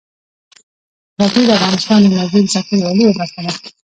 غزني 1.21 1.43
د 1.47 1.51
افغانستان 1.57 1.97
د 2.01 2.05
انرژۍ 2.13 2.41
د 2.43 2.47
سکتور 2.53 2.77
یوه 2.81 2.89
لویه 2.97 3.15
برخه 3.19 3.39
ده. 3.45 3.51